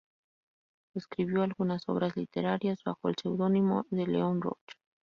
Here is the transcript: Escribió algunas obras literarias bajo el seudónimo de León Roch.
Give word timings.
Escribió 0.95 1.43
algunas 1.43 1.87
obras 1.87 2.17
literarias 2.17 2.79
bajo 2.83 3.07
el 3.09 3.15
seudónimo 3.21 3.85
de 3.91 4.07
León 4.07 4.41
Roch. 4.41 4.57